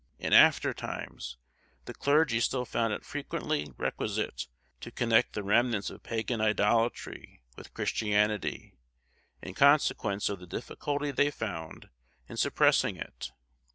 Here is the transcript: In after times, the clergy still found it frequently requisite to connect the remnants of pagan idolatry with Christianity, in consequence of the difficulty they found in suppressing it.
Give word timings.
In 0.17 0.33
after 0.33 0.73
times, 0.73 1.37
the 1.85 1.93
clergy 1.93 2.39
still 2.39 2.65
found 2.65 2.91
it 2.91 3.05
frequently 3.05 3.71
requisite 3.77 4.47
to 4.79 4.89
connect 4.89 5.33
the 5.33 5.43
remnants 5.43 5.91
of 5.91 6.01
pagan 6.01 6.41
idolatry 6.41 7.43
with 7.55 7.75
Christianity, 7.75 8.79
in 9.43 9.53
consequence 9.53 10.27
of 10.27 10.39
the 10.39 10.47
difficulty 10.47 11.11
they 11.11 11.29
found 11.29 11.89
in 12.27 12.35
suppressing 12.37 12.95
it. 12.97 13.31